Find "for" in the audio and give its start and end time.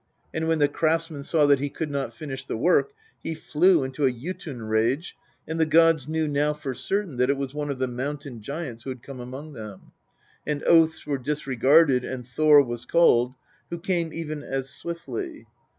6.53-6.73